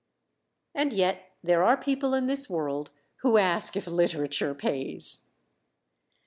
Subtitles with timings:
[0.73, 5.29] _"And yet there are people in this world who ask if "literature" pays!